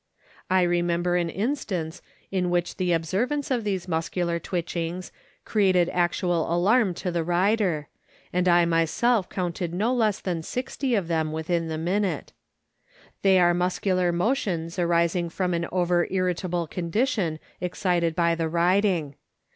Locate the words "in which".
2.31-2.77